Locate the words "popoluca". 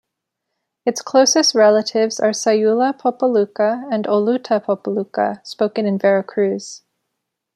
2.97-3.87, 4.59-5.45